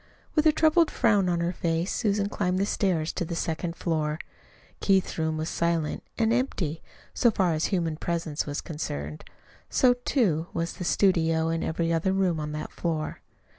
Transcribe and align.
With 0.33 0.47
a 0.47 0.51
troubled 0.51 0.89
frown 0.89 1.29
on 1.29 1.41
her 1.41 1.51
face 1.53 1.93
Susan 1.93 2.27
climbed 2.27 2.57
the 2.57 2.65
stairs 2.65 3.13
to 3.13 3.23
the 3.23 3.35
second 3.35 3.75
floor. 3.75 4.17
Keith's 4.79 5.19
room 5.19 5.37
was 5.37 5.47
silent, 5.47 6.01
and 6.17 6.33
empty, 6.33 6.81
so 7.13 7.29
far 7.29 7.53
as 7.53 7.65
human 7.65 7.97
presence 7.97 8.47
was 8.47 8.61
concerned. 8.61 9.23
So, 9.69 9.93
too, 9.93 10.47
was 10.55 10.73
the 10.73 10.85
studio, 10.85 11.49
and 11.49 11.63
every 11.63 11.93
other 11.93 12.13
room 12.13 12.39
on 12.39 12.51
that 12.53 12.71
floor. 12.71 13.21